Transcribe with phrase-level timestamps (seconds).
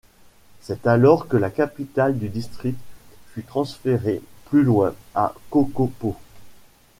[0.61, 2.79] C'est alors que la capitale du district
[3.35, 6.15] fut transférée plus loin, à Kokopo.